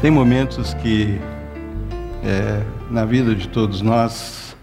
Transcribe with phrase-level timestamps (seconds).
[0.00, 1.20] Tem momentos que
[2.24, 4.56] é, na vida de todos nós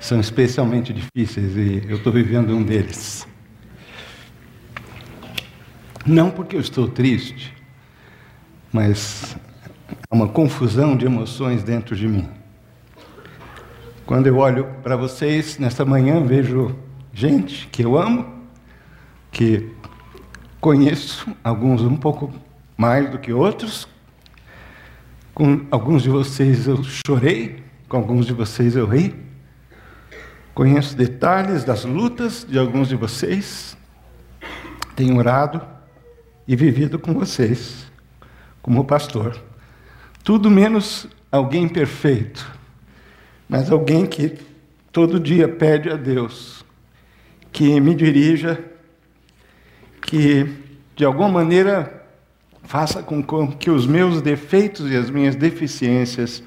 [0.00, 3.28] são especialmente difíceis e eu estou vivendo um deles.
[6.04, 7.54] Não porque eu estou triste,
[8.72, 9.36] mas
[10.10, 12.28] há uma confusão de emoções dentro de mim.
[14.04, 16.74] Quando eu olho para vocês nesta manhã, vejo
[17.12, 18.26] gente que eu amo,
[19.30, 19.70] que
[20.60, 22.32] conheço, alguns um pouco
[22.76, 23.86] mais do que outros,
[25.40, 29.14] com alguns de vocês eu chorei, com alguns de vocês eu ri.
[30.52, 33.74] Conheço detalhes das lutas de alguns de vocês.
[34.94, 35.66] Tenho orado
[36.46, 37.90] e vivido com vocês,
[38.60, 39.42] como pastor.
[40.22, 42.46] Tudo menos alguém perfeito,
[43.48, 44.36] mas alguém que
[44.92, 46.62] todo dia pede a Deus
[47.50, 48.62] que me dirija,
[50.02, 50.54] que
[50.94, 51.99] de alguma maneira
[52.64, 53.22] Faça com
[53.52, 56.42] que os meus defeitos e as minhas deficiências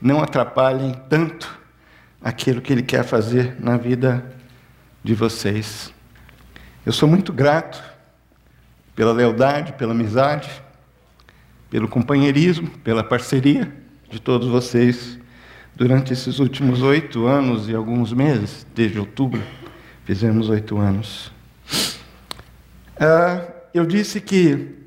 [0.00, 1.58] não atrapalhem tanto
[2.22, 4.34] aquilo que Ele quer fazer na vida
[5.02, 5.92] de vocês.
[6.86, 7.82] Eu sou muito grato
[8.94, 10.50] pela lealdade, pela amizade,
[11.68, 13.72] pelo companheirismo, pela parceria
[14.08, 15.18] de todos vocês
[15.74, 19.42] durante esses últimos oito anos e alguns meses, desde outubro,
[20.04, 21.32] fizemos oito anos.
[22.98, 24.83] Ah, eu disse que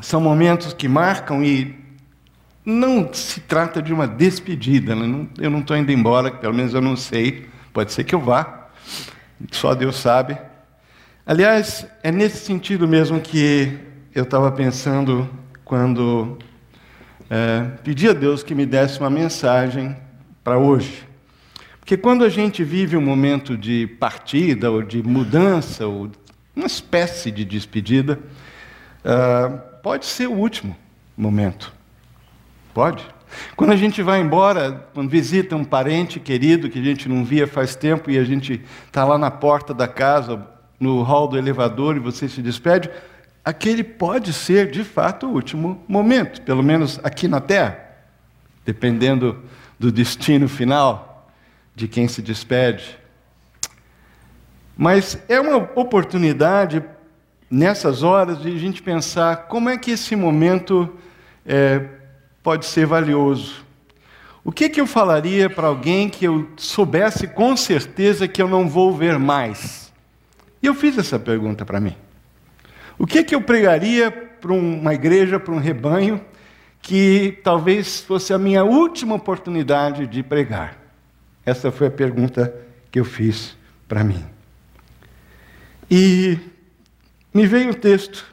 [0.00, 1.76] são momentos que marcam e
[2.64, 4.94] não se trata de uma despedida.
[4.94, 5.26] Né?
[5.38, 7.48] Eu não estou indo embora, pelo menos eu não sei.
[7.72, 8.68] Pode ser que eu vá,
[9.50, 10.36] só Deus sabe.
[11.24, 13.78] Aliás, é nesse sentido mesmo que
[14.14, 15.28] eu estava pensando
[15.64, 16.38] quando
[17.30, 19.96] é, pedi a Deus que me desse uma mensagem
[20.42, 21.06] para hoje.
[21.78, 26.10] Porque quando a gente vive um momento de partida, ou de mudança, ou
[26.54, 28.18] uma espécie de despedida,
[29.04, 30.76] uh, pode ser o último
[31.16, 31.72] momento.
[32.72, 33.04] Pode.
[33.56, 37.46] Quando a gente vai embora, quando visita um parente querido que a gente não via
[37.46, 40.46] faz tempo e a gente está lá na porta da casa,
[40.78, 42.90] no hall do elevador e você se despede,
[43.44, 47.78] aquele pode ser de fato o último momento, pelo menos aqui na Terra,
[48.64, 49.42] dependendo
[49.78, 51.28] do destino final
[51.74, 52.98] de quem se despede.
[54.76, 56.82] Mas é uma oportunidade
[57.50, 60.96] nessas horas de a gente pensar como é que esse momento
[61.46, 61.84] é,
[62.42, 63.66] pode ser valioso.
[64.44, 68.68] O que, que eu falaria para alguém que eu soubesse com certeza que eu não
[68.68, 69.92] vou ver mais?
[70.62, 71.94] E eu fiz essa pergunta para mim.
[72.98, 76.20] O que, que eu pregaria para uma igreja, para um rebanho,
[76.80, 80.76] que talvez fosse a minha última oportunidade de pregar?
[81.44, 82.54] Essa foi a pergunta
[82.90, 83.56] que eu fiz
[83.86, 84.24] para mim.
[85.90, 86.38] E
[87.38, 88.26] me veio o texto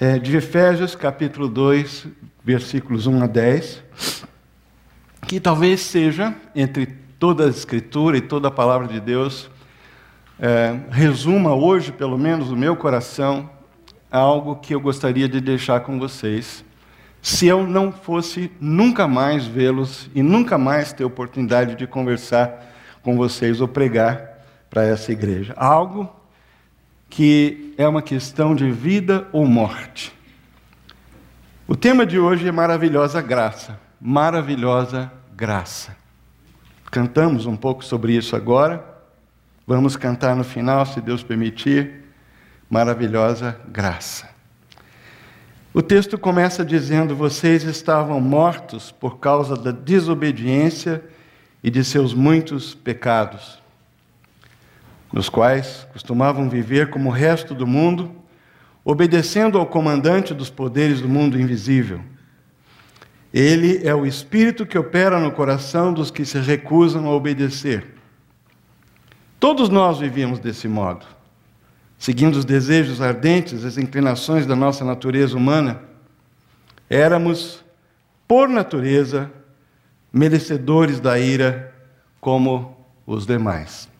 [0.00, 2.06] é, de Efésios, capítulo 2,
[2.42, 3.84] versículos 1 a 10,
[5.28, 6.86] que talvez seja, entre
[7.18, 9.50] toda a Escritura e toda a palavra de Deus,
[10.40, 13.50] é, resuma hoje, pelo menos, no meu coração,
[14.10, 16.64] algo que eu gostaria de deixar com vocês,
[17.20, 22.72] se eu não fosse nunca mais vê-los e nunca mais ter oportunidade de conversar
[23.02, 25.52] com vocês ou pregar para essa igreja.
[25.58, 26.15] Algo
[27.08, 30.12] que é uma questão de vida ou morte.
[31.66, 33.78] O tema de hoje é maravilhosa graça.
[34.00, 35.96] Maravilhosa graça.
[36.90, 38.84] Cantamos um pouco sobre isso agora.
[39.66, 42.04] Vamos cantar no final, se Deus permitir.
[42.70, 44.28] Maravilhosa graça.
[45.74, 51.04] O texto começa dizendo: Vocês estavam mortos por causa da desobediência
[51.62, 53.60] e de seus muitos pecados
[55.16, 58.14] nos quais costumavam viver como o resto do mundo,
[58.84, 62.02] obedecendo ao comandante dos poderes do mundo invisível.
[63.32, 67.94] Ele é o espírito que opera no coração dos que se recusam a obedecer.
[69.40, 71.06] Todos nós vivíamos desse modo,
[71.96, 75.80] seguindo os desejos ardentes, as inclinações da nossa natureza humana.
[76.90, 77.64] Éramos,
[78.28, 79.32] por natureza,
[80.12, 81.74] merecedores da ira
[82.20, 82.76] como
[83.06, 83.95] os demais.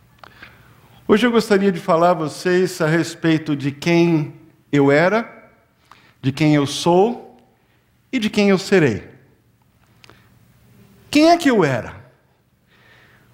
[1.09, 4.35] Hoje eu gostaria de falar a vocês a respeito de quem
[4.73, 5.53] eu era,
[6.21, 7.41] de quem eu sou
[8.11, 9.09] e de quem eu serei.
[11.09, 11.95] Quem é que eu era?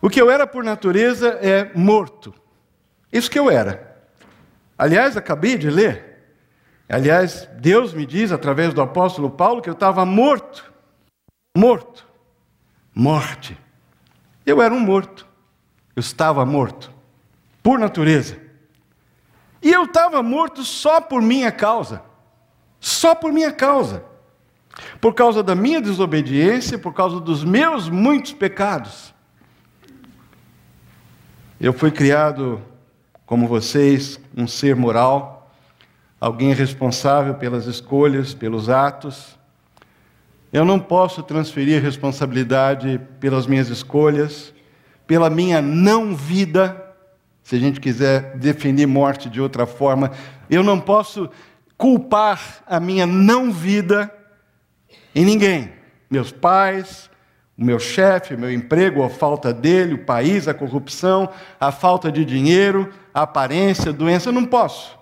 [0.02, 2.34] O que eu era por natureza é morto.
[3.10, 4.04] Isso que eu era.
[4.76, 6.26] Aliás, acabei de ler.
[6.90, 10.70] Aliás, Deus me diz através do apóstolo Paulo que eu estava morto.
[11.56, 12.06] Morto.
[12.94, 13.56] Morte.
[14.44, 15.26] Eu era um morto.
[15.96, 16.92] Eu estava morto
[17.62, 18.36] por natureza.
[19.62, 22.02] E eu estava morto só por minha causa.
[22.80, 24.04] Só por minha causa.
[25.00, 29.12] por causa da minha desobediência, por causa dos meus muitos pecados.
[31.60, 32.60] Eu fui criado,
[33.26, 35.50] como vocês, um ser moral,
[36.20, 39.38] alguém responsável pelas escolhas, pelos atos.
[40.52, 44.52] Eu não posso transferir responsabilidade pelas minhas escolhas,
[45.06, 46.81] pela minha não vida.
[47.42, 50.12] Se a gente quiser definir morte de outra forma,
[50.48, 51.28] eu não posso
[51.76, 54.12] culpar a minha não vida
[55.14, 55.72] em ninguém.
[56.08, 57.10] Meus pais,
[57.58, 61.28] o meu chefe, o meu emprego, a falta dele, o país, a corrupção,
[61.58, 64.98] a falta de dinheiro, a aparência, a doença, eu não posso.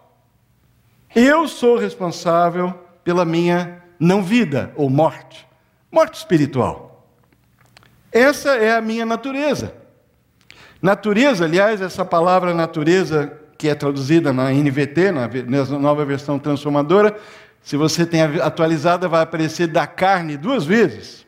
[1.14, 2.72] Eu sou responsável
[3.04, 5.46] pela minha não vida ou morte,
[5.90, 7.06] morte espiritual.
[8.12, 9.79] Essa é a minha natureza.
[10.80, 17.14] Natureza, aliás, essa palavra natureza que é traduzida na NVT, na nova versão transformadora,
[17.62, 21.26] se você tem atualizada, vai aparecer da carne duas vezes.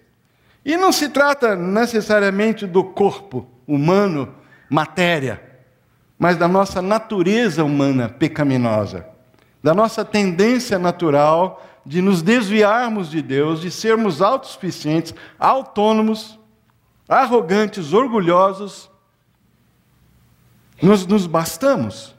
[0.64, 4.34] E não se trata necessariamente do corpo humano,
[4.70, 5.42] matéria,
[6.18, 9.04] mas da nossa natureza humana pecaminosa,
[9.62, 16.38] da nossa tendência natural de nos desviarmos de Deus, de sermos autossuficientes, autônomos,
[17.08, 18.91] arrogantes, orgulhosos.
[20.82, 22.14] Nós nos bastamos.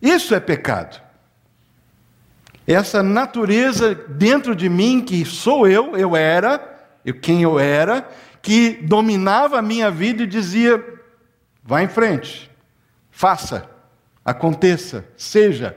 [0.00, 1.02] Isso é pecado.
[2.66, 8.08] Essa natureza dentro de mim, que sou eu, eu era, eu, quem eu era,
[8.40, 10.82] que dominava a minha vida e dizia:
[11.62, 12.50] vá em frente,
[13.10, 13.68] faça,
[14.24, 15.76] aconteça, seja,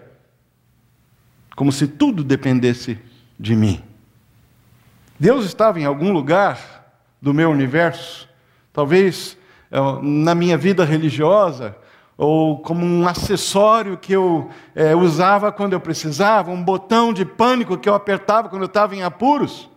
[1.57, 2.97] como se tudo dependesse
[3.37, 3.83] de mim.
[5.19, 6.85] Deus estava em algum lugar
[7.21, 8.29] do meu universo,
[8.71, 9.37] talvez
[9.71, 11.75] eh, na minha vida religiosa,
[12.17, 17.77] ou como um acessório que eu é, usava quando eu precisava, um botão de pânico
[17.77, 19.69] que eu apertava quando eu estava em apuros,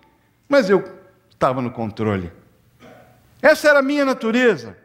[0.49, 0.83] mas eu
[1.31, 2.33] estava no controle.
[3.43, 4.77] Essa era a minha natureza.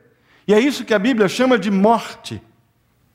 [0.48, 2.42] E é isso que a Bíblia chama de morte.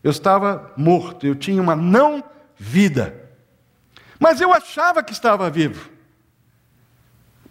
[0.02, 2.24] Eu estava morto, eu tinha uma não
[2.56, 3.14] vida.
[4.18, 5.90] Mas eu achava que estava vivo.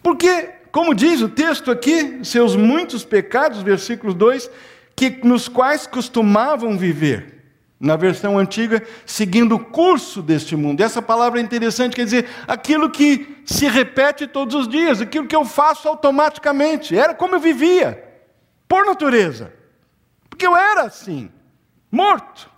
[0.02, 4.50] Porque, como diz o texto aqui, seus muitos pecados, versículo 2,
[5.00, 7.38] que, nos quais costumavam viver.
[7.80, 10.82] Na versão antiga, seguindo o curso deste mundo.
[10.82, 15.36] Essa palavra é interessante, quer dizer, aquilo que se repete todos os dias, aquilo que
[15.36, 16.98] eu faço automaticamente.
[16.98, 18.04] Era como eu vivia,
[18.68, 19.54] por natureza.
[20.30, 21.32] Porque eu era assim,
[21.90, 22.50] morto.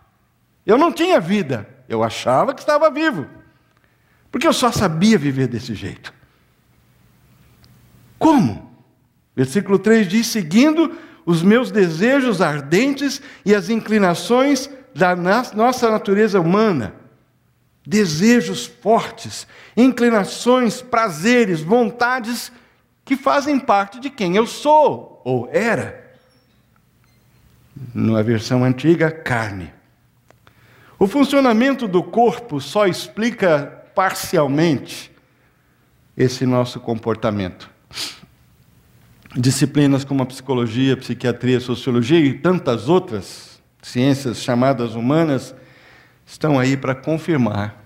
[0.65, 1.69] Eu não tinha vida.
[1.87, 3.27] Eu achava que estava vivo.
[4.31, 6.11] Porque eu só sabia viver desse jeito.
[8.17, 8.75] Como?
[9.35, 16.93] Versículo 3 diz: seguindo os meus desejos ardentes e as inclinações da nossa natureza humana.
[17.85, 22.51] Desejos fortes, inclinações, prazeres, vontades
[23.03, 26.11] que fazem parte de quem eu sou ou era.
[27.93, 29.73] Na versão antiga, carne.
[30.99, 35.11] O funcionamento do corpo só explica parcialmente
[36.15, 37.71] esse nosso comportamento
[39.35, 45.55] disciplinas como a psicologia, a psiquiatria, a sociologia e tantas outras ciências chamadas humanas
[46.25, 47.81] estão aí para confirmar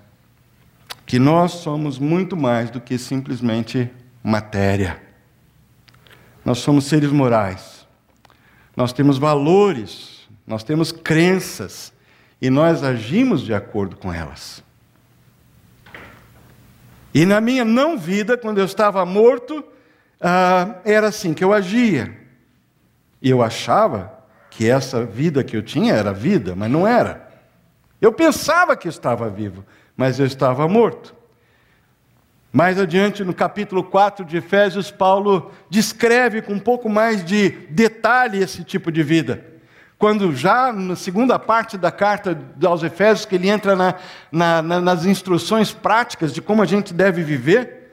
[1.06, 3.90] que nós somos muito mais do que simplesmente
[4.24, 5.02] matéria.
[6.44, 7.88] Nós somos seres morais.
[8.76, 11.94] Nós temos valores, nós temos crenças
[12.42, 14.64] e nós agimos de acordo com elas.
[17.14, 19.64] E na minha não vida, quando eu estava morto,
[20.22, 22.16] ah, era assim que eu agia.
[23.22, 24.14] Eu achava
[24.50, 27.30] que essa vida que eu tinha era vida, mas não era.
[28.02, 29.66] Eu pensava que estava vivo,
[29.98, 31.16] mas eu estava morto.
[32.52, 38.42] Mais adiante, no capítulo 4 de Efésios, Paulo descreve com um pouco mais de detalhe
[38.42, 39.46] esse tipo de vida.
[39.98, 43.96] Quando já na segunda parte da carta aos Efésios, que ele entra na,
[44.32, 47.85] na, na, nas instruções práticas de como a gente deve viver,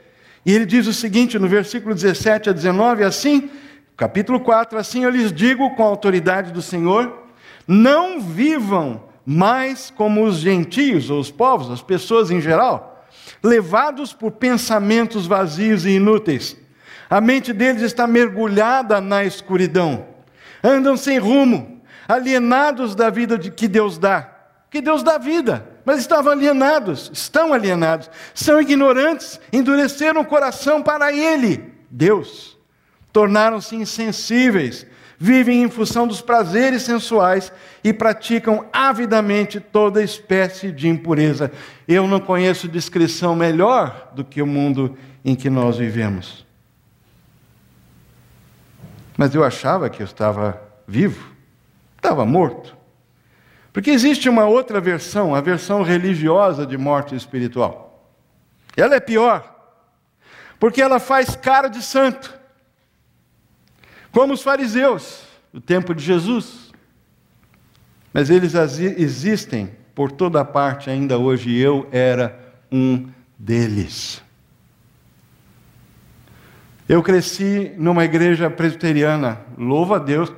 [0.44, 3.50] e ele diz o seguinte no versículo 17 a 19: assim,
[3.96, 7.26] capítulo 4, assim eu lhes digo com a autoridade do Senhor:
[7.66, 13.06] não vivam mais como os gentios, ou os povos, as pessoas em geral,
[13.42, 16.56] levados por pensamentos vazios e inúteis.
[17.08, 20.06] A mente deles está mergulhada na escuridão.
[20.64, 24.30] Andam sem rumo, alienados da vida que Deus dá.
[24.70, 31.12] Que Deus dá vida mas estavam alienados, estão alienados, são ignorantes, endureceram o coração para
[31.12, 32.56] Ele, Deus.
[33.12, 34.86] Tornaram-se insensíveis,
[35.18, 37.52] vivem em função dos prazeres sensuais
[37.84, 41.52] e praticam avidamente toda espécie de impureza.
[41.86, 46.46] Eu não conheço descrição melhor do que o mundo em que nós vivemos.
[49.16, 51.30] Mas eu achava que eu estava vivo,
[51.96, 52.81] estava morto.
[53.72, 58.12] Porque existe uma outra versão, a versão religiosa de morte espiritual.
[58.76, 59.48] Ela é pior,
[60.60, 62.38] porque ela faz cara de santo,
[64.10, 66.70] como os fariseus do tempo de Jesus.
[68.12, 74.22] Mas eles existem por toda parte ainda hoje, e eu era um deles.
[76.88, 80.32] Eu cresci numa igreja presbiteriana, louvo a Deus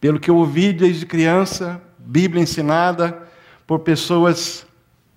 [0.00, 3.26] pelo que eu ouvi desde criança, Bíblia ensinada
[3.66, 4.66] por pessoas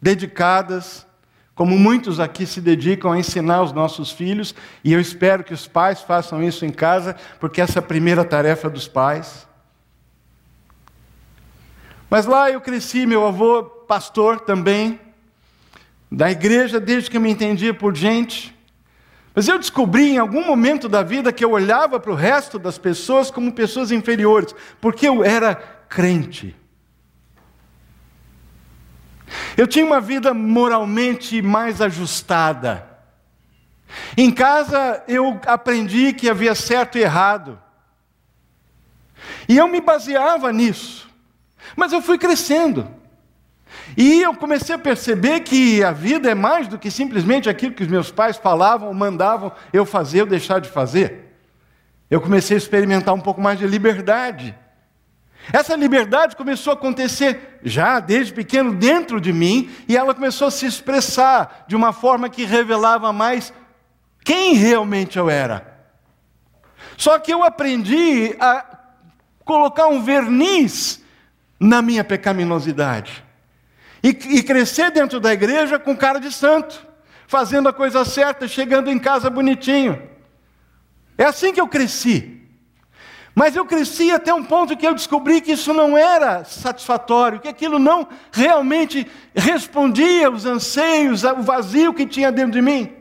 [0.01, 1.05] dedicadas,
[1.53, 4.53] como muitos aqui se dedicam a ensinar os nossos filhos,
[4.83, 8.23] e eu espero que os pais façam isso em casa, porque essa é a primeira
[8.23, 9.47] tarefa dos pais.
[12.09, 14.99] Mas lá eu cresci, meu avô, pastor também,
[16.11, 18.55] da igreja, desde que eu me entendia por gente.
[19.35, 22.77] Mas eu descobri em algum momento da vida que eu olhava para o resto das
[22.77, 25.55] pessoas como pessoas inferiores, porque eu era
[25.89, 26.55] crente.
[29.55, 32.87] Eu tinha uma vida moralmente mais ajustada.
[34.15, 37.59] Em casa eu aprendi que havia certo e errado.
[39.47, 41.09] E eu me baseava nisso.
[41.75, 42.87] Mas eu fui crescendo.
[43.95, 47.83] E eu comecei a perceber que a vida é mais do que simplesmente aquilo que
[47.83, 51.35] os meus pais falavam, mandavam eu fazer ou deixar de fazer.
[52.09, 54.55] Eu comecei a experimentar um pouco mais de liberdade.
[55.51, 60.51] Essa liberdade começou a acontecer já desde pequeno dentro de mim e ela começou a
[60.51, 63.53] se expressar de uma forma que revelava mais
[64.23, 65.75] quem realmente eu era.
[66.97, 68.65] Só que eu aprendi a
[69.45, 71.01] colocar um verniz
[71.59, 73.23] na minha pecaminosidade
[74.03, 76.85] e, e crescer dentro da igreja com cara de santo,
[77.25, 80.01] fazendo a coisa certa, chegando em casa bonitinho.
[81.17, 82.36] É assim que eu cresci.
[83.37, 87.47] Mas eu cresci até um ponto que eu descobri que isso não era satisfatório, que
[87.47, 92.91] aquilo não realmente respondia aos anseios, ao vazio que tinha dentro de mim.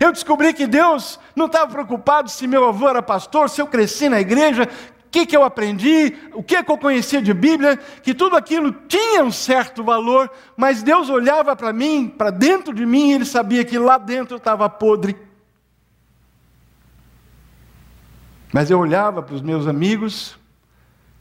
[0.00, 4.08] Eu descobri que Deus não estava preocupado se meu avô era pastor, se eu cresci
[4.08, 8.12] na igreja, o que, que eu aprendi, o que, que eu conhecia de Bíblia, que
[8.12, 13.10] tudo aquilo tinha um certo valor, mas Deus olhava para mim, para dentro de mim,
[13.10, 15.16] e Ele sabia que lá dentro estava podre.
[18.52, 20.36] Mas eu olhava para os meus amigos,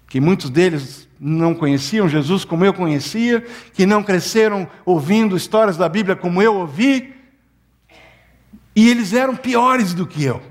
[0.08, 3.42] que muitos deles não conheciam Jesus como eu conhecia,
[3.74, 7.16] que não cresceram ouvindo histórias da Bíblia como eu ouvi,
[8.76, 10.42] e eles eram piores do que eu.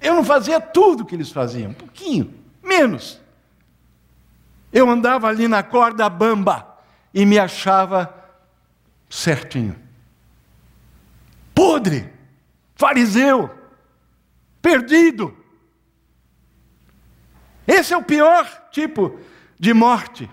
[0.00, 3.18] Eu não fazia tudo o que eles faziam, um pouquinho, menos.
[4.70, 6.78] Eu andava ali na corda bamba
[7.14, 8.14] e me achava
[9.08, 9.74] certinho.
[11.54, 12.12] Podre,
[12.76, 13.50] fariseu,
[14.60, 15.37] perdido.
[17.68, 19.20] Esse é o pior tipo
[19.58, 20.28] de morte.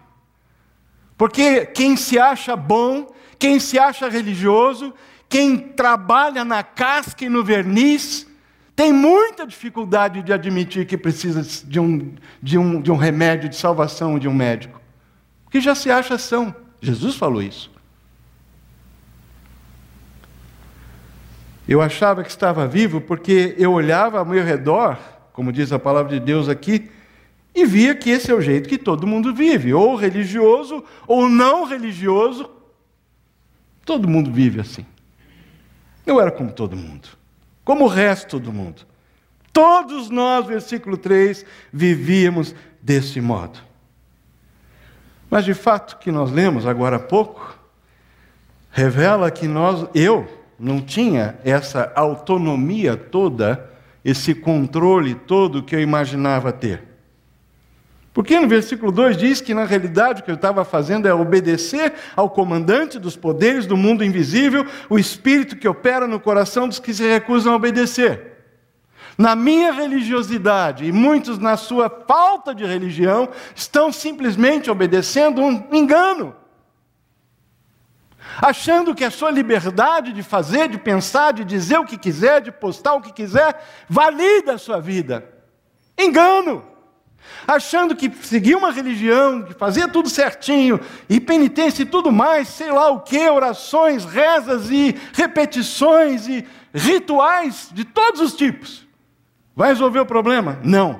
[1.18, 4.94] Porque quem se acha bom, quem se acha religioso,
[5.27, 8.25] quem trabalha na casca e no verniz,
[8.74, 13.58] tem muita dificuldade de admitir que precisa de um, de um, de um remédio de
[13.58, 14.80] salvação de um médico.
[15.44, 16.56] Porque já se acha são.
[16.82, 17.70] Jesus falou isso.
[21.68, 24.98] Eu achava que estava vivo porque eu olhava ao meu redor,
[25.34, 26.92] como diz a palavra de Deus aqui,
[27.56, 31.64] e via que esse é o jeito que todo mundo vive, ou religioso ou não
[31.64, 32.50] religioso.
[33.86, 34.86] Todo mundo vive assim.
[36.06, 37.08] Eu era como todo mundo,
[37.64, 38.86] como o resto do mundo.
[39.54, 43.58] Todos nós, versículo 3, vivíamos desse modo.
[45.30, 47.58] Mas de fato, que nós lemos agora há pouco,
[48.70, 50.28] revela que nós, eu,
[50.60, 53.72] não tinha essa autonomia toda,
[54.04, 56.95] esse controle todo que eu imaginava ter.
[58.16, 61.94] Porque no versículo 2 diz que na realidade o que eu estava fazendo é obedecer
[62.16, 66.94] ao comandante dos poderes do mundo invisível, o espírito que opera no coração dos que
[66.94, 68.38] se recusam a obedecer.
[69.18, 76.34] Na minha religiosidade, e muitos na sua falta de religião, estão simplesmente obedecendo um engano.
[78.42, 82.54] Achando que a sua liberdade de fazer, de pensar, de dizer o que quiser, de
[82.54, 85.30] postar o que quiser, valida a sua vida.
[86.00, 86.75] Engano
[87.48, 90.79] achando que seguia uma religião, que fazia tudo certinho,
[91.10, 97.70] e penitência e tudo mais, sei lá o que, orações, rezas e repetições e rituais
[97.72, 98.86] de todos os tipos.
[99.55, 100.60] Vai resolver o problema?
[100.63, 101.00] Não.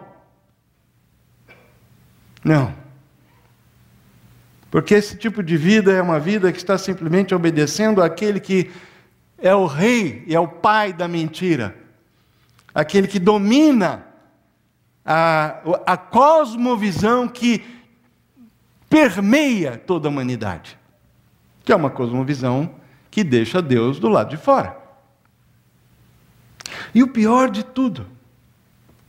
[2.44, 2.74] Não.
[4.72, 8.72] Porque esse tipo de vida é uma vida que está simplesmente obedecendo àquele que
[9.38, 11.75] é o rei e é o pai da mentira,
[12.74, 14.05] aquele que domina
[15.06, 17.64] a, a cosmovisão que
[18.90, 20.78] permeia toda a humanidade,
[21.64, 22.74] que é uma cosmovisão
[23.12, 24.78] que deixa Deus do lado de fora.
[26.94, 28.08] E o pior de tudo,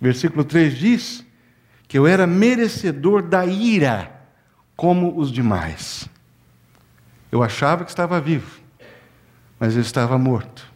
[0.00, 1.26] versículo 3 diz
[1.88, 4.12] que eu era merecedor da ira
[4.76, 6.08] como os demais.
[7.30, 8.60] Eu achava que estava vivo,
[9.58, 10.70] mas eu estava morto.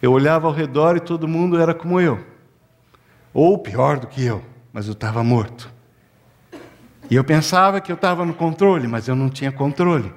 [0.00, 2.24] Eu olhava ao redor e todo mundo era como eu,
[3.38, 5.70] ou pior do que eu, mas eu estava morto.
[7.10, 10.10] E eu pensava que eu estava no controle, mas eu não tinha controle.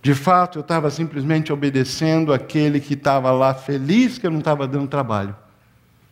[0.00, 4.68] De fato, eu estava simplesmente obedecendo aquele que estava lá feliz que eu não estava
[4.68, 5.34] dando trabalho.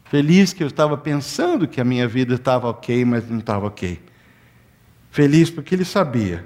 [0.07, 4.03] Feliz que eu estava pensando que a minha vida estava ok, mas não estava ok.
[5.13, 6.45] Feliz porque ele sabia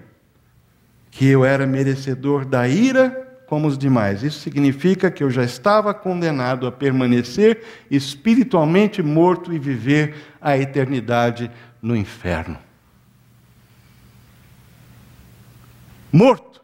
[1.11, 4.23] que eu era merecedor da ira como os demais.
[4.23, 11.51] Isso significa que eu já estava condenado a permanecer espiritualmente morto e viver a eternidade
[11.81, 12.59] no inferno.
[16.13, 16.63] Morto.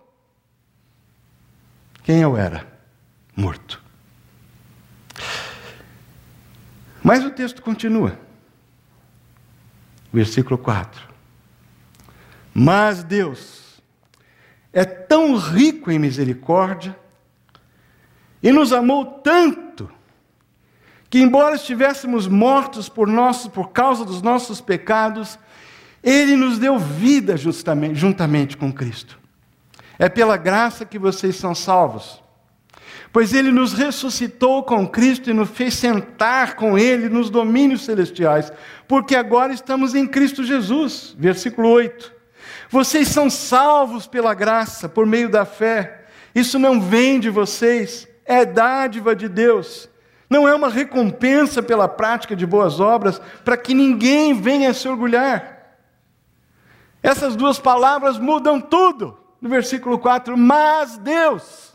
[2.02, 2.66] Quem eu era?
[3.34, 3.82] Morto.
[7.02, 8.18] Mas o texto continua.
[10.12, 11.02] Versículo 4.
[12.52, 13.63] Mas Deus
[14.74, 16.98] é tão rico em misericórdia
[18.42, 19.88] e nos amou tanto
[21.08, 25.38] que, embora estivéssemos mortos por, nosso, por causa dos nossos pecados,
[26.02, 29.18] Ele nos deu vida justamente, juntamente com Cristo.
[29.96, 32.20] É pela graça que vocês são salvos.
[33.12, 38.52] Pois ele nos ressuscitou com Cristo e nos fez sentar com ele nos domínios celestiais,
[38.88, 41.14] porque agora estamos em Cristo Jesus.
[41.16, 42.13] Versículo 8.
[42.74, 46.06] Vocês são salvos pela graça, por meio da fé.
[46.34, 49.88] Isso não vem de vocês, é dádiva de Deus.
[50.28, 55.76] Não é uma recompensa pela prática de boas obras, para que ninguém venha se orgulhar.
[57.00, 59.20] Essas duas palavras mudam tudo.
[59.40, 61.74] No versículo 4, mas Deus.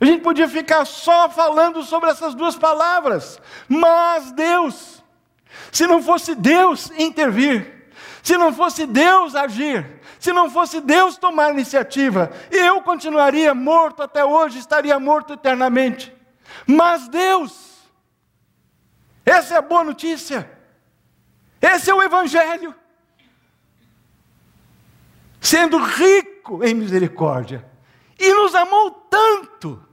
[0.00, 5.04] A gente podia ficar só falando sobre essas duas palavras, mas Deus.
[5.70, 7.73] Se não fosse Deus intervir,
[8.24, 14.24] se não fosse Deus agir, se não fosse Deus tomar iniciativa, eu continuaria morto até
[14.24, 16.10] hoje, estaria morto eternamente.
[16.66, 17.82] Mas Deus,
[19.26, 20.50] essa é a boa notícia,
[21.60, 22.74] esse é o Evangelho,
[25.38, 27.62] sendo rico em misericórdia,
[28.18, 29.86] e nos amou tanto.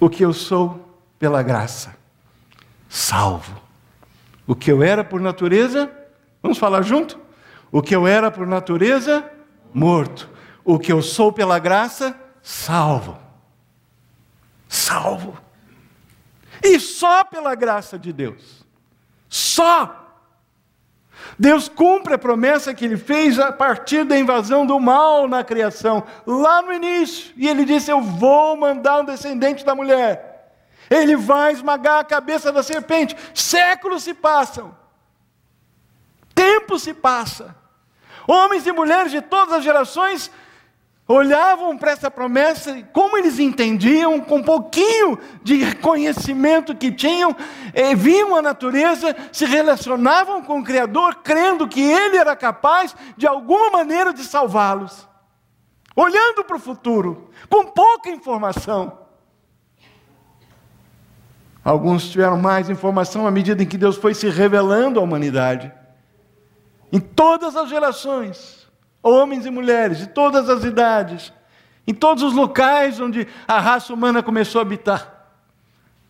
[0.00, 1.96] O que eu sou pela graça,
[2.88, 3.67] salvo
[4.48, 5.92] o que eu era por natureza,
[6.42, 7.20] vamos falar junto?
[7.70, 9.30] O que eu era por natureza,
[9.74, 10.26] morto.
[10.64, 13.18] O que eu sou pela graça, salvo.
[14.66, 15.36] Salvo.
[16.64, 18.64] E só pela graça de Deus.
[19.28, 20.06] Só.
[21.38, 26.04] Deus cumpre a promessa que ele fez a partir da invasão do mal na criação,
[26.26, 27.34] lá no início.
[27.36, 30.27] E ele disse: Eu vou mandar um descendente da mulher
[30.90, 33.16] ele vai esmagar a cabeça da serpente.
[33.34, 34.76] Séculos se passam,
[36.34, 37.54] tempo se passa.
[38.26, 40.30] Homens e mulheres de todas as gerações
[41.08, 47.34] olhavam para essa promessa e como eles entendiam, com um pouquinho de conhecimento que tinham,
[47.72, 53.26] eh, viam a natureza, se relacionavam com o Criador, crendo que Ele era capaz, de
[53.26, 55.08] alguma maneira, de salvá-los.
[55.96, 59.07] Olhando para o futuro, com pouca informação.
[61.68, 65.70] Alguns tiveram mais informação à medida em que Deus foi se revelando à humanidade.
[66.90, 68.66] Em todas as gerações,
[69.02, 71.30] homens e mulheres, de todas as idades,
[71.86, 75.30] em todos os locais onde a raça humana começou a habitar.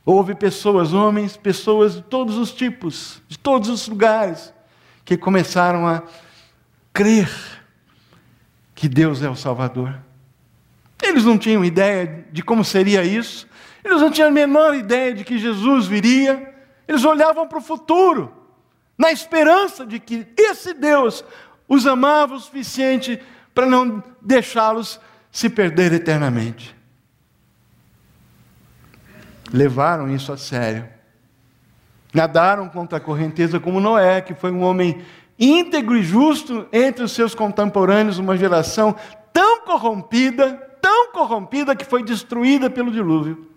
[0.07, 4.55] Houve pessoas, homens, pessoas de todos os tipos, de todos os lugares,
[5.05, 6.05] que começaram a
[6.92, 7.29] crer
[8.77, 9.92] que Deus é o Salvador.
[11.03, 13.49] Eles não tinham ideia de como seria isso,
[13.88, 16.55] eles não tinham a menor ideia de que Jesus viria,
[16.87, 18.33] eles olhavam para o futuro,
[18.96, 21.24] na esperança de que esse Deus
[21.68, 23.20] os amava o suficiente
[23.55, 26.77] para não deixá-los se perder eternamente.
[29.53, 30.88] Levaram isso a sério.
[32.12, 35.03] Nadaram contra a correnteza como Noé, que foi um homem
[35.38, 38.96] íntegro e justo entre os seus contemporâneos, uma geração
[39.33, 43.48] tão corrompida, tão corrompida que foi destruída pelo dilúvio.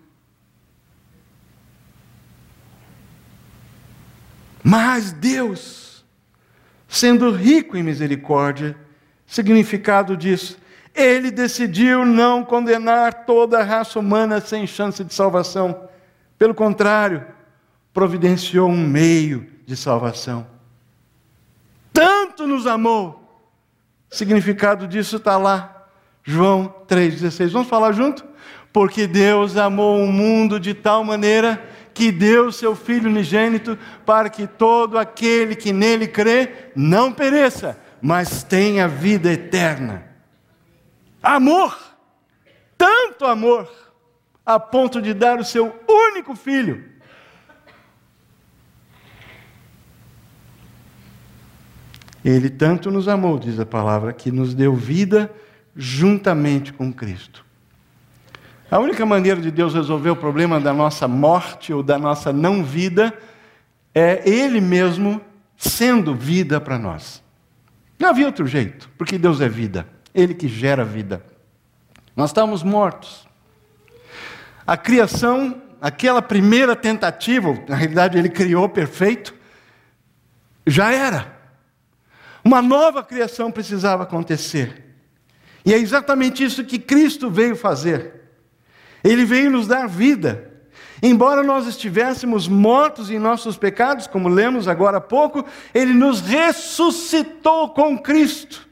[4.62, 6.04] Mas Deus,
[6.88, 8.76] sendo rico em misericórdia,
[9.26, 10.58] significado disso,
[10.94, 15.88] Ele decidiu não condenar toda a raça humana sem chance de salvação.
[16.38, 17.26] Pelo contrário,
[17.92, 20.46] providenciou um meio de salvação.
[21.92, 23.18] Tanto nos amou.
[24.10, 25.86] Significado disso está lá,
[26.22, 27.48] João 3,16.
[27.50, 28.24] Vamos falar junto?
[28.72, 31.62] Porque Deus amou o mundo de tal maneira
[31.94, 38.42] que deu seu Filho unigênito para que todo aquele que nele crê não pereça, mas
[38.42, 40.04] tenha vida eterna.
[41.22, 41.78] Amor,
[42.76, 43.70] tanto amor,
[44.44, 46.90] a ponto de dar o seu único filho.
[52.24, 55.32] Ele tanto nos amou, diz a palavra, que nos deu vida
[55.74, 57.44] juntamente com Cristo.
[58.72, 62.64] A única maneira de Deus resolver o problema da nossa morte ou da nossa não
[62.64, 63.12] vida
[63.94, 65.20] é Ele mesmo
[65.58, 67.22] sendo vida para nós.
[67.98, 71.22] Não havia outro jeito, porque Deus é vida, Ele que gera vida.
[72.16, 73.28] Nós estamos mortos.
[74.66, 79.34] A criação, aquela primeira tentativa, na realidade Ele criou perfeito,
[80.66, 81.30] já era.
[82.42, 84.96] Uma nova criação precisava acontecer.
[85.62, 88.21] E é exatamente isso que Cristo veio fazer.
[89.02, 90.50] Ele veio nos dar vida.
[91.02, 97.70] Embora nós estivéssemos mortos em nossos pecados, como lemos agora há pouco, Ele nos ressuscitou
[97.70, 98.68] com Cristo.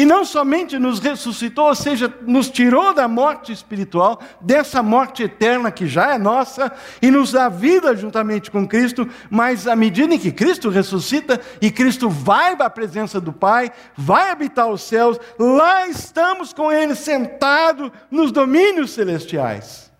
[0.00, 5.70] E não somente nos ressuscitou, ou seja, nos tirou da morte espiritual, dessa morte eterna
[5.70, 10.18] que já é nossa, e nos dá vida juntamente com Cristo, mas à medida em
[10.18, 15.20] que Cristo ressuscita e Cristo vai para a presença do Pai, vai habitar os céus,
[15.38, 19.92] lá estamos com Ele sentado nos domínios celestiais.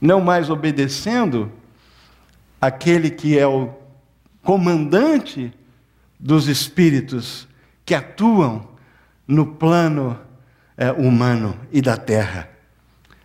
[0.00, 1.52] Não mais obedecendo
[2.58, 3.74] aquele que é o
[4.42, 5.52] comandante
[6.18, 7.46] dos espíritos
[7.86, 8.68] que atuam
[9.26, 10.18] no plano
[10.76, 12.50] é, humano e da terra.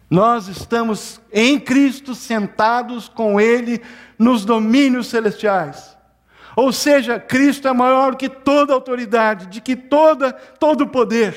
[0.07, 3.81] Nós estamos em Cristo sentados com Ele
[4.19, 5.97] nos domínios celestiais.
[6.55, 11.33] Ou seja, Cristo é maior que toda autoridade, de que toda todo poder.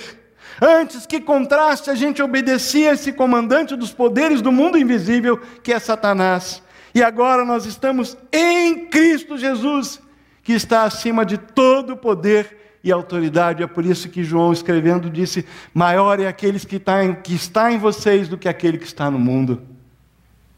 [0.60, 5.78] Antes que contraste, a gente obedecia esse comandante dos poderes do mundo invisível, que é
[5.78, 6.62] Satanás.
[6.94, 10.00] E agora nós estamos em Cristo Jesus,
[10.42, 13.62] que está acima de todo poder e autoridade.
[13.62, 17.72] É por isso que João, escrevendo, disse: Maior é aquele que está, em, que está
[17.72, 19.62] em vocês do que aquele que está no mundo.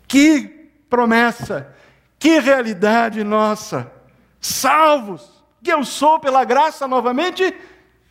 [0.09, 1.73] Que promessa,
[2.19, 3.91] que realidade nossa!
[4.41, 7.55] Salvos, que eu sou pela graça novamente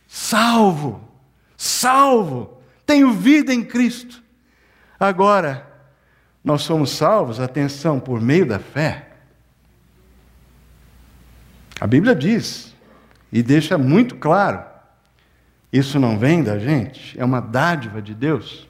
[0.08, 1.08] salvo,
[1.56, 4.22] salvo, tenho vida em Cristo.
[4.98, 5.66] Agora,
[6.42, 9.08] nós somos salvos, atenção, por meio da fé.
[11.80, 12.75] A Bíblia diz:
[13.32, 14.62] e deixa muito claro:
[15.72, 18.66] isso não vem da gente, é uma dádiva de Deus.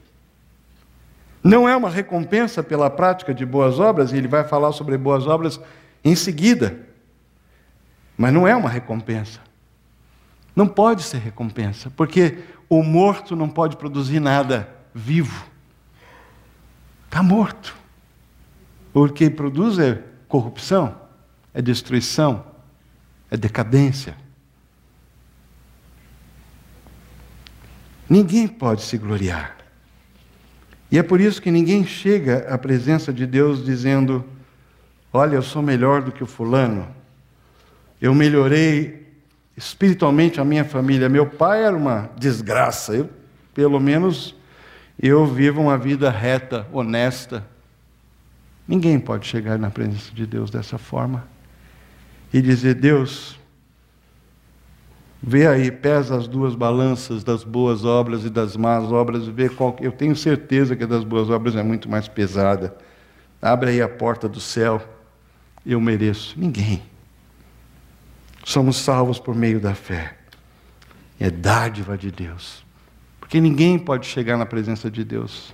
[1.43, 5.27] Não é uma recompensa pela prática de boas obras, e ele vai falar sobre boas
[5.29, 5.61] obras
[6.05, 6.77] em seguida.
[8.19, 9.41] Mas não é uma recompensa.
[10.57, 12.39] Não pode ser recompensa, porque
[12.69, 15.47] o morto não pode produzir nada vivo.
[17.05, 17.77] Está morto.
[18.93, 20.97] O que produz é corrupção,
[21.55, 22.45] é destruição,
[23.31, 24.17] é decadência.
[28.09, 29.57] Ninguém pode se gloriar.
[30.91, 34.25] E é por isso que ninguém chega à presença de Deus dizendo:
[35.13, 36.87] Olha, eu sou melhor do que o fulano,
[38.01, 39.07] eu melhorei
[39.57, 41.09] espiritualmente a minha família.
[41.09, 43.11] Meu pai era uma desgraça, eu,
[43.55, 44.35] pelo menos
[45.01, 47.45] eu vivo uma vida reta, honesta.
[48.69, 51.27] Ninguém pode chegar na presença de Deus dessa forma
[52.33, 53.39] e dizer: Deus,
[55.29, 59.77] Vê aí, pesa as duas balanças das boas obras e das más obras, vê qual.
[59.81, 62.77] Eu tenho certeza que a das boas obras é muito mais pesada.
[63.43, 64.81] Abre aí a porta do céu.
[65.67, 66.39] Eu mereço.
[66.39, 66.81] Ninguém.
[68.45, 70.17] Somos salvos por meio da fé.
[71.19, 72.65] É dádiva de Deus.
[73.19, 75.53] Porque ninguém pode chegar na presença de Deus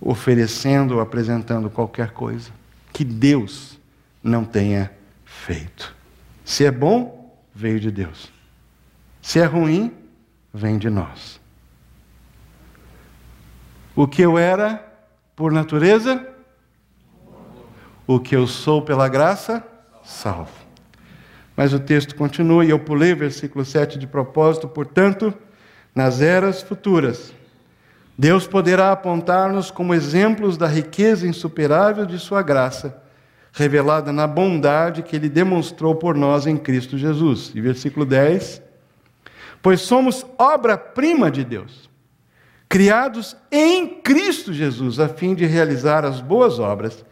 [0.00, 2.50] oferecendo ou apresentando qualquer coisa
[2.92, 3.78] que Deus
[4.20, 4.90] não tenha
[5.24, 5.94] feito.
[6.44, 8.41] Se é bom, veio de Deus.
[9.22, 9.94] Se é ruim,
[10.52, 11.40] vem de nós.
[13.94, 14.84] O que eu era
[15.36, 16.26] por natureza,
[18.04, 19.64] o que eu sou pela graça,
[20.02, 20.50] salvo.
[21.56, 25.32] Mas o texto continua, e eu pulei o versículo 7 de propósito, portanto,
[25.94, 27.32] nas eras futuras,
[28.18, 33.00] Deus poderá apontar-nos como exemplos da riqueza insuperável de Sua graça,
[33.52, 37.52] revelada na bondade que Ele demonstrou por nós em Cristo Jesus.
[37.54, 38.71] E versículo 10
[39.62, 41.88] Pois somos obra-prima de Deus,
[42.68, 47.04] criados em Cristo Jesus, a fim de realizar as boas obras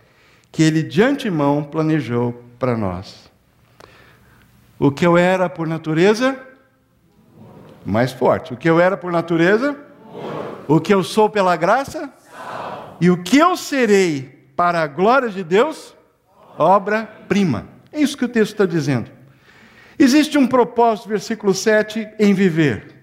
[0.51, 3.31] que Ele de antemão planejou para nós.
[4.79, 6.37] O que eu era por natureza?
[7.87, 8.53] Mais forte.
[8.53, 9.77] O que eu era por natureza?
[10.67, 12.13] O que eu sou pela graça?
[13.01, 15.95] E o que eu serei para a glória de Deus?
[16.59, 17.69] Obra-prima.
[17.93, 19.11] É isso que o texto está dizendo.
[20.03, 22.95] Existe um propósito, versículo 7, em viver.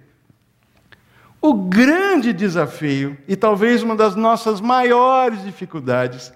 [1.40, 6.34] O grande desafio, e talvez uma das nossas maiores dificuldades,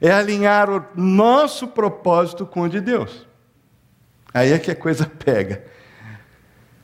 [0.00, 3.24] é alinhar o nosso propósito com o de Deus.
[4.34, 5.64] Aí é que a coisa pega.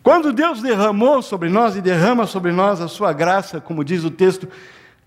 [0.05, 4.11] Quando Deus derramou sobre nós e derrama sobre nós a sua graça, como diz o
[4.11, 4.49] texto,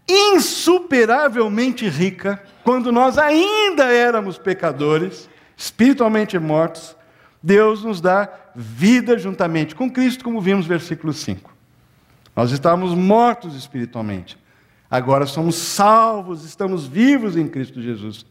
[0.05, 6.98] insuperavelmente rica, quando nós ainda éramos pecadores, espiritualmente mortos,
[7.41, 11.53] Deus nos dá vida juntamente com Cristo, como vimos no versículo 5.
[12.35, 14.37] Nós estávamos mortos espiritualmente.
[14.89, 18.25] Agora somos salvos, estamos vivos em Cristo Jesus.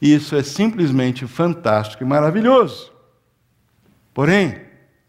[0.00, 2.92] Isso é simplesmente fantástico e maravilhoso.
[4.12, 4.60] Porém,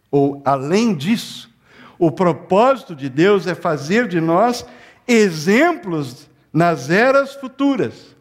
[0.09, 1.49] ou além disso,
[1.99, 4.65] o propósito de Deus é fazer de nós
[5.07, 8.15] exemplos nas eras futuras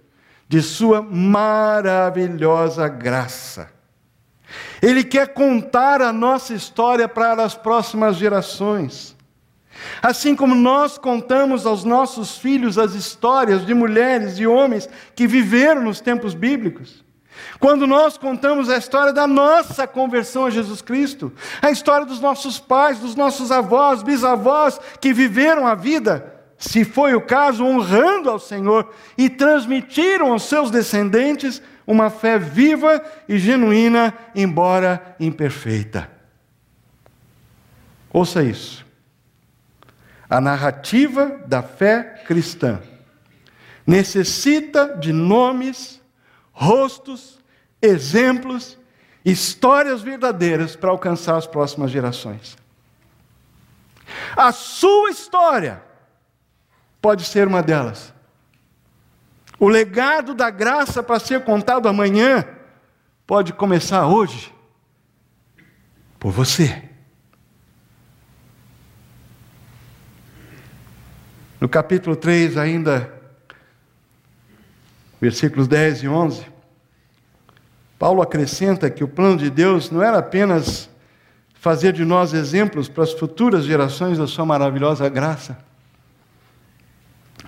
[0.48, 3.71] de Sua maravilhosa graça.
[4.82, 9.16] Ele quer contar a nossa história para as próximas gerações.
[10.02, 15.82] Assim como nós contamos aos nossos filhos as histórias de mulheres e homens que viveram
[15.82, 17.02] nos tempos bíblicos.
[17.58, 22.58] Quando nós contamos a história da nossa conversão a Jesus Cristo, a história dos nossos
[22.58, 28.38] pais, dos nossos avós, bisavós que viveram a vida, se foi o caso, honrando ao
[28.38, 31.62] Senhor e transmitiram aos seus descendentes
[31.92, 36.10] uma fé viva e genuína, embora imperfeita.
[38.10, 38.84] Ouça isso.
[40.28, 42.80] A narrativa da fé cristã
[43.86, 46.00] necessita de nomes,
[46.50, 47.38] rostos,
[47.82, 48.78] exemplos,
[49.22, 52.56] histórias verdadeiras para alcançar as próximas gerações.
[54.34, 55.82] A sua história
[57.00, 58.14] pode ser uma delas.
[59.62, 62.44] O legado da graça para ser contado amanhã
[63.24, 64.52] pode começar hoje,
[66.18, 66.82] por você.
[71.60, 73.08] No capítulo 3, ainda,
[75.20, 76.44] versículos 10 e 11,
[78.00, 80.90] Paulo acrescenta que o plano de Deus não era apenas
[81.54, 85.56] fazer de nós exemplos para as futuras gerações da sua maravilhosa graça,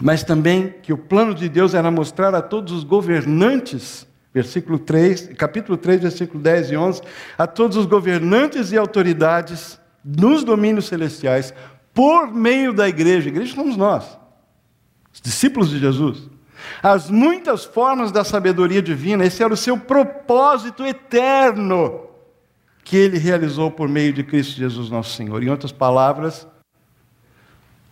[0.00, 5.30] mas também que o plano de Deus era mostrar a todos os governantes, versículo 3,
[5.36, 7.02] capítulo 3, versículo 10 e 11,
[7.38, 11.54] a todos os governantes e autoridades nos domínios celestiais
[11.92, 13.28] por meio da igreja.
[13.28, 14.18] A igreja somos nós,
[15.12, 16.28] os discípulos de Jesus.
[16.82, 22.04] As muitas formas da sabedoria divina, esse era o seu propósito eterno
[22.82, 25.42] que ele realizou por meio de Cristo Jesus, nosso Senhor.
[25.42, 26.46] Em outras palavras,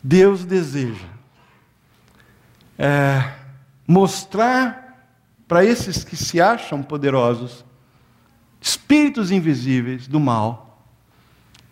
[0.02, 1.11] Deus deseja
[2.82, 3.32] é,
[3.86, 5.06] mostrar
[5.46, 7.64] para esses que se acham poderosos,
[8.60, 10.84] espíritos invisíveis do mal,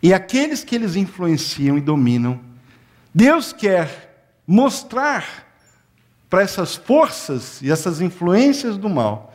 [0.00, 2.38] e aqueles que eles influenciam e dominam,
[3.12, 5.48] Deus quer mostrar
[6.28, 9.34] para essas forças e essas influências do mal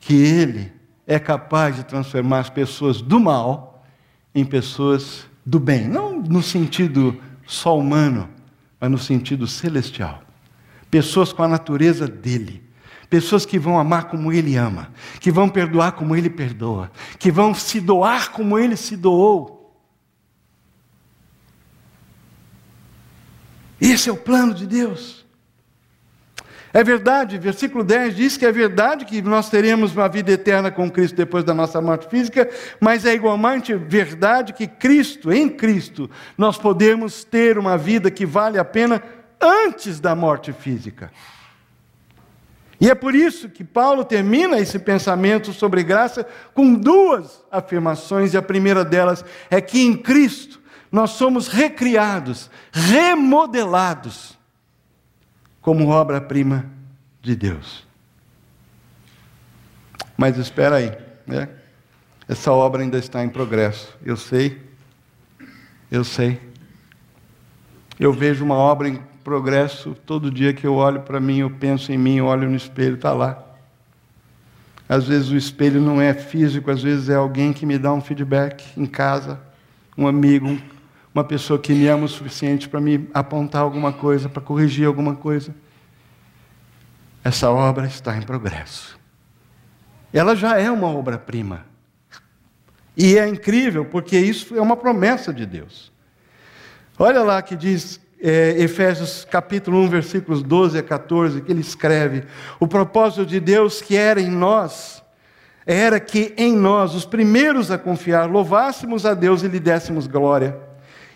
[0.00, 0.70] que Ele
[1.06, 3.82] é capaz de transformar as pessoas do mal
[4.34, 8.28] em pessoas do bem, não no sentido só humano,
[8.78, 10.27] mas no sentido celestial.
[10.90, 12.62] Pessoas com a natureza dele.
[13.10, 17.54] Pessoas que vão amar como ele ama, que vão perdoar como ele perdoa, que vão
[17.54, 19.58] se doar como ele se doou.
[23.80, 25.18] Esse é o plano de Deus.
[26.72, 30.90] É verdade, versículo 10 diz que é verdade que nós teremos uma vida eterna com
[30.90, 32.48] Cristo depois da nossa morte física,
[32.78, 38.58] mas é igualmente verdade que Cristo, em Cristo, nós podemos ter uma vida que vale
[38.58, 39.02] a pena
[39.40, 41.10] antes da morte física.
[42.80, 48.36] E é por isso que Paulo termina esse pensamento sobre graça com duas afirmações, e
[48.36, 54.38] a primeira delas é que em Cristo nós somos recriados, remodelados,
[55.60, 56.66] como obra-prima
[57.20, 57.86] de Deus.
[60.16, 60.96] Mas espera aí,
[61.26, 61.48] né?
[62.28, 63.96] Essa obra ainda está em progresso.
[64.04, 64.60] Eu sei,
[65.90, 66.40] eu sei.
[67.98, 71.92] Eu vejo uma obra em progresso todo dia que eu olho para mim, eu penso
[71.92, 73.44] em mim, olho no espelho, está lá.
[74.88, 78.00] Às vezes o espelho não é físico, às vezes é alguém que me dá um
[78.00, 79.38] feedback em casa,
[79.96, 80.58] um amigo, um
[81.18, 85.16] uma pessoa que me ama o suficiente para me apontar alguma coisa, para corrigir alguma
[85.16, 85.52] coisa.
[87.24, 88.98] Essa obra está em progresso.
[90.12, 91.66] Ela já é uma obra-prima.
[92.96, 95.92] E é incrível, porque isso é uma promessa de Deus.
[96.96, 102.24] Olha lá que diz é, Efésios capítulo 1, versículos 12 a 14, que ele escreve:
[102.58, 105.02] O propósito de Deus que era em nós,
[105.66, 110.56] era que em nós, os primeiros a confiar, louvássemos a Deus e lhe dessemos glória.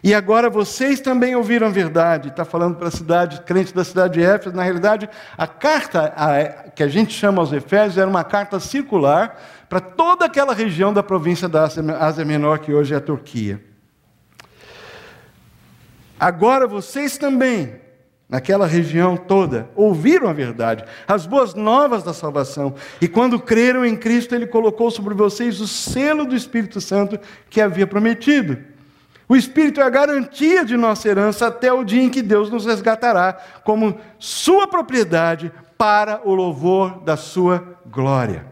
[0.05, 4.15] E agora vocês também ouviram a verdade, está falando para a cidade, crente da cidade
[4.15, 4.55] de Éfeso.
[4.55, 9.41] Na realidade, a carta a, que a gente chama aos Efésios era uma carta circular
[9.69, 13.72] para toda aquela região da província da Ásia, Ásia Menor, que hoje é a Turquia.
[16.23, 17.81] Agora vocês também,
[18.29, 23.97] naquela região toda, ouviram a verdade, as boas novas da salvação, e quando creram em
[23.97, 27.19] Cristo, Ele colocou sobre vocês o selo do Espírito Santo
[27.51, 28.57] que havia prometido.
[29.29, 32.67] O Espírito é a garantia de nossa herança até o dia em que Deus nos
[32.67, 38.47] resgatará como sua propriedade para o louvor da sua glória.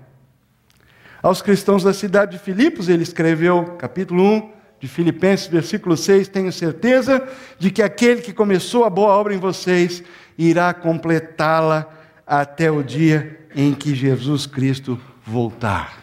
[1.22, 6.50] Aos cristãos da cidade de Filipos, ele escreveu, capítulo 1, de Filipenses, versículo 6, tenho
[6.50, 10.02] certeza de que aquele que começou a boa obra em vocês
[10.38, 11.86] irá completá-la
[12.26, 15.98] até o dia em que Jesus Cristo voltar.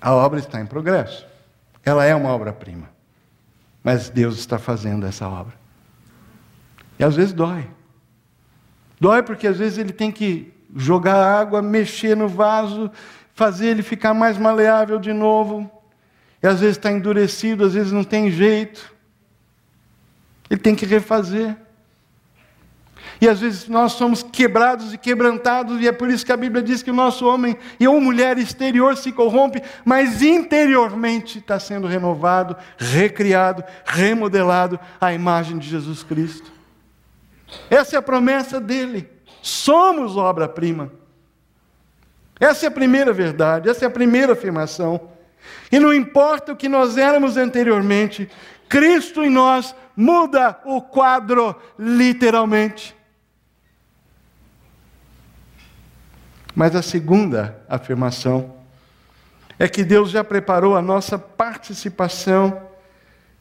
[0.00, 1.26] A obra está em progresso.
[1.84, 2.88] Ela é uma obra-prima.
[3.82, 5.54] Mas Deus está fazendo essa obra.
[6.98, 7.68] E às vezes dói.
[8.98, 12.90] Dói porque às vezes ele tem que jogar água, mexer no vaso,
[13.34, 15.70] fazer ele ficar mais maleável de novo.
[16.44, 18.94] E às vezes está endurecido, às vezes não tem jeito.
[20.50, 21.56] Ele tem que refazer.
[23.18, 26.62] E às vezes nós somos quebrados e quebrantados, e é por isso que a Bíblia
[26.62, 31.86] diz que o nosso homem e ou mulher exterior se corrompe, mas interiormente está sendo
[31.86, 36.52] renovado, recriado, remodelado à imagem de Jesus Cristo.
[37.70, 39.08] Essa é a promessa dele.
[39.40, 40.92] Somos obra-prima.
[42.38, 45.13] Essa é a primeira verdade, essa é a primeira afirmação.
[45.70, 48.28] E não importa o que nós éramos anteriormente,
[48.68, 52.96] Cristo em nós muda o quadro literalmente.
[56.54, 58.54] Mas a segunda afirmação
[59.58, 62.62] é que Deus já preparou a nossa participação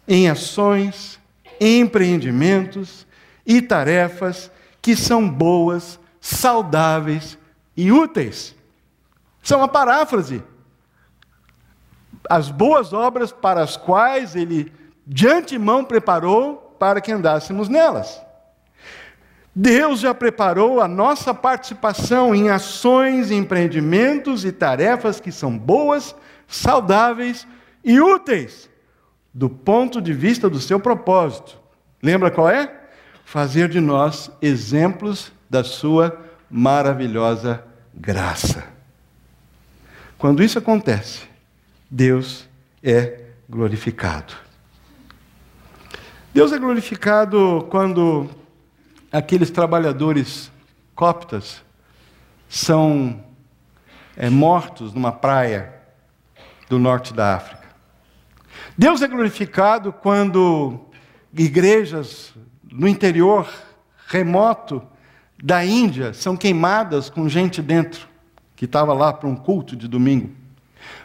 [0.08, 1.20] em ações,
[1.60, 3.06] empreendimentos
[3.46, 7.38] e tarefas que são boas, saudáveis
[7.76, 8.56] e úteis.
[9.42, 10.44] São uma paráfrase
[12.30, 14.72] as boas obras para as quais ele
[15.06, 18.22] de antemão preparou para que andássemos nelas.
[19.56, 26.16] Deus já preparou a nossa participação em ações, empreendimentos e tarefas que são boas,
[26.48, 27.48] saudáveis
[27.84, 28.70] e úteis,
[29.32, 31.60] do ponto de vista do seu propósito.
[32.02, 32.82] Lembra qual é?
[33.26, 38.64] Fazer de nós exemplos da sua maravilhosa graça.
[40.18, 41.33] Quando isso acontece,
[41.96, 42.50] Deus
[42.82, 44.34] é glorificado.
[46.34, 48.28] Deus é glorificado quando
[49.12, 50.52] aqueles trabalhadores
[50.96, 51.62] coptas
[52.50, 53.24] são
[54.18, 55.72] é, mortos numa praia
[56.68, 57.68] do norte da África.
[58.76, 60.80] Deus é glorificado quando
[61.32, 62.34] igrejas
[62.72, 63.48] no interior
[64.08, 64.82] remoto
[65.44, 68.08] da Índia são queimadas com gente dentro,
[68.56, 70.42] que estava lá para um culto de domingo.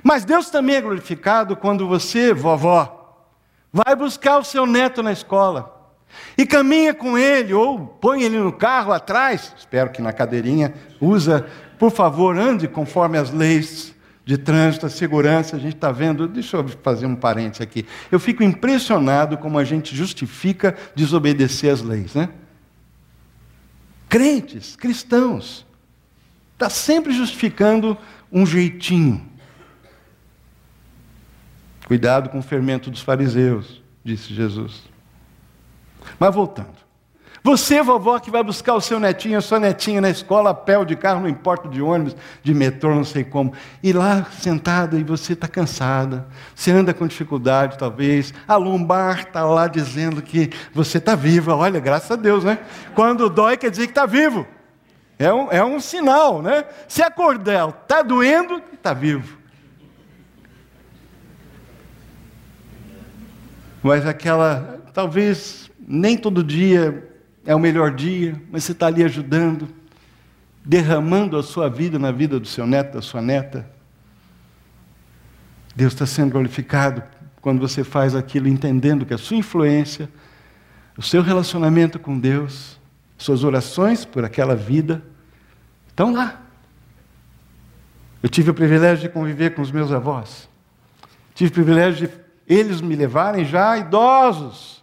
[0.02, 3.26] Mas Deus também é glorificado quando você, vovó,
[3.72, 5.78] vai buscar o seu neto na escola
[6.36, 11.46] e caminha com ele ou põe ele no carro atrás, espero que na cadeirinha, usa,
[11.78, 16.58] por favor, ande conforme as leis de trânsito, a segurança, a gente está vendo, deixa
[16.58, 17.86] eu fazer um parênteses aqui.
[18.12, 22.28] Eu fico impressionado como a gente justifica desobedecer as leis, né?
[24.08, 25.66] Crentes, cristãos,
[26.52, 27.96] está sempre justificando
[28.30, 29.27] um jeitinho.
[31.88, 34.82] Cuidado com o fermento dos fariseus, disse Jesus.
[36.18, 36.76] Mas voltando.
[37.42, 40.84] Você, vovó, que vai buscar o seu netinho, a sua netinha na escola, a pé
[40.84, 45.02] de carro, não importa de ônibus, de metrô, não sei como, e lá sentada e
[45.02, 50.98] você está cansada, você anda com dificuldade, talvez, a lombar está lá dizendo que você
[50.98, 52.58] está viva, olha, graças a Deus, né?
[52.94, 54.46] Quando dói, quer dizer que está vivo.
[55.18, 56.64] É um, é um sinal, né?
[56.86, 59.37] Se a cordel está doendo, está vivo.
[63.82, 67.08] Mas aquela, talvez nem todo dia
[67.46, 69.68] é o melhor dia, mas você está ali ajudando,
[70.64, 73.68] derramando a sua vida na vida do seu neto, da sua neta.
[75.74, 77.02] Deus está sendo glorificado
[77.40, 80.10] quando você faz aquilo entendendo que a sua influência,
[80.96, 82.78] o seu relacionamento com Deus,
[83.16, 85.02] suas orações por aquela vida,
[85.88, 86.42] estão lá.
[88.22, 90.48] Eu tive o privilégio de conviver com os meus avós.
[91.34, 92.14] Tive o privilégio de
[92.48, 94.82] eles me levarem já idosos,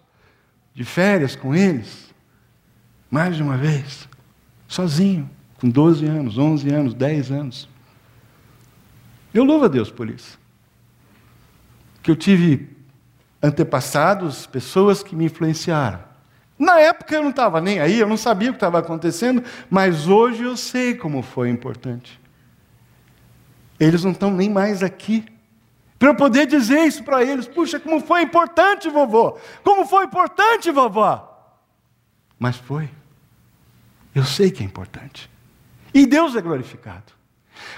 [0.74, 2.13] de férias com eles,
[3.09, 4.07] mais de uma vez,
[4.68, 7.70] sozinho, com 12 anos, 11 anos, 10 anos.
[9.34, 10.39] Eu louvo a Deus por isso.
[12.03, 12.70] Que eu tive
[13.41, 15.99] antepassados, pessoas que me influenciaram.
[16.57, 20.07] Na época eu não estava nem aí, eu não sabia o que estava acontecendo, mas
[20.07, 22.20] hoje eu sei como foi importante.
[23.80, 25.26] Eles não estão nem mais aqui.
[25.97, 29.37] Para eu poder dizer isso para eles, puxa, como foi importante, vovô!
[29.63, 31.31] Como foi importante, vovó!
[32.37, 32.89] Mas foi.
[34.13, 35.29] Eu sei que é importante.
[35.93, 37.15] E Deus é glorificado.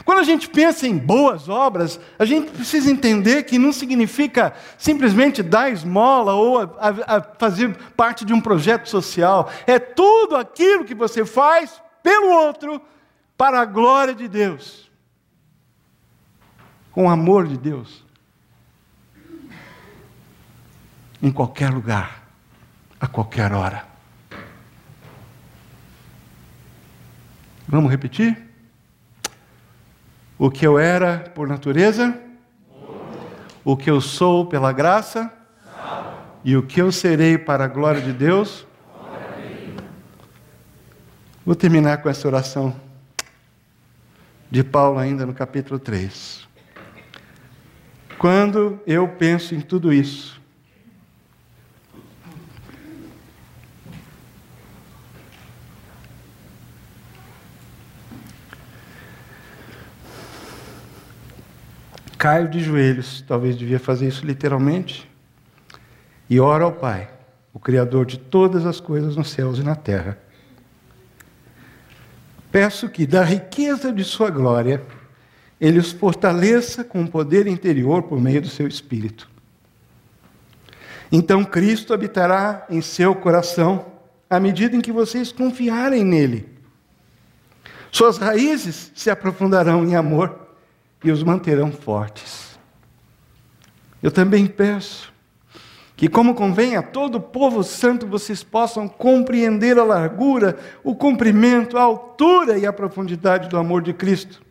[0.04, 5.44] Quando a gente pensa em boas obras, a gente precisa entender que não significa simplesmente
[5.44, 9.52] dar esmola ou a, a, a fazer parte de um projeto social.
[9.66, 12.82] É tudo aquilo que você faz pelo outro
[13.38, 14.90] para a glória de Deus,
[16.92, 18.07] com o amor de Deus.
[21.22, 22.24] Em qualquer lugar,
[23.00, 23.86] a qualquer hora.
[27.68, 28.38] Vamos repetir?
[30.38, 32.18] O que eu era por natureza,
[33.64, 35.34] o que eu sou pela graça,
[36.44, 38.66] e o que eu serei para a glória de Deus.
[41.46, 42.74] Vou terminar com essa oração
[44.50, 46.48] de Paulo, ainda no capítulo 3.
[48.18, 50.37] Quando eu penso em tudo isso,
[62.18, 65.10] caio de joelhos, talvez devia fazer isso literalmente,
[66.30, 67.10] e oro ao Pai,
[67.54, 70.18] o Criador de todas as coisas nos céus e na terra.
[72.52, 74.82] Peço que, da riqueza de Sua glória,
[75.60, 79.30] Ele os fortaleça com o poder interior por meio do seu Espírito.
[81.12, 83.86] Então Cristo habitará em seu coração
[84.30, 86.50] à medida em que vocês confiarem nele.
[87.92, 90.47] Suas raízes se aprofundarão em amor
[91.08, 92.60] e os manterão fortes.
[94.04, 95.14] Eu também peço
[95.96, 101.82] que, como convém a todo povo santo, vocês possam compreender a largura, o comprimento, a
[101.82, 104.42] altura e a profundidade do amor de Cristo.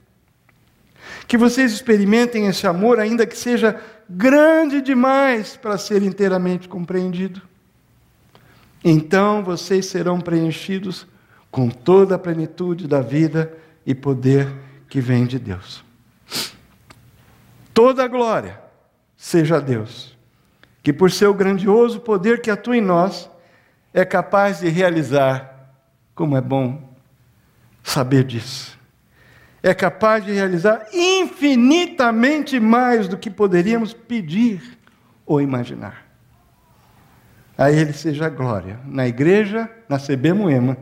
[1.29, 7.43] Que vocês experimentem esse amor, ainda que seja grande demais para ser inteiramente compreendido.
[8.83, 11.07] Então vocês serão preenchidos
[11.51, 13.53] com toda a plenitude da vida
[13.85, 14.53] e poder
[14.89, 15.86] que vem de Deus
[17.77, 18.59] toda a glória
[19.19, 20.17] seja a Deus,
[20.83, 23.31] que por seu grandioso poder que atua em nós,
[23.93, 25.75] é capaz de realizar,
[26.15, 26.97] como é bom
[27.83, 28.79] saber disso,
[29.63, 34.79] é capaz de realizar infinitamente mais do que poderíamos pedir
[35.27, 36.07] ou imaginar.
[37.59, 40.79] A Ele seja a glória, na igreja, na CB Moema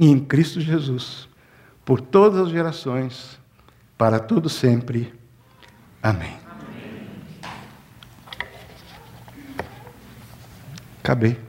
[0.00, 1.28] e em Cristo Jesus,
[1.84, 3.38] por todas as gerações,
[3.96, 5.17] para todo sempre.
[6.02, 6.36] Amém.
[11.02, 11.47] Acabei.